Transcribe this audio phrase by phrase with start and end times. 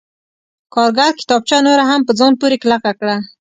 [0.73, 3.15] کارګر کتابچه نوره هم په ځان پورې کلکه کړه